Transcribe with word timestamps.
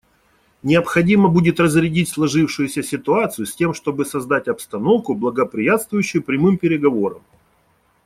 Необходимо 0.63 1.29
будет 1.29 1.59
разрядить 1.59 2.09
сложившуюся 2.09 2.81
ситуацию, 2.81 3.45
с 3.45 3.53
тем 3.55 3.75
чтобы 3.75 4.03
создать 4.03 4.47
обстановку, 4.47 5.13
благоприятствующую 5.13 6.23
прямым 6.23 6.57
переговорам. 6.57 7.21